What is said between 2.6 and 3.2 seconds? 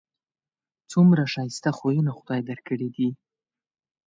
کړي دي